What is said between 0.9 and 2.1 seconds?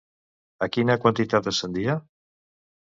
quantitat ascendia?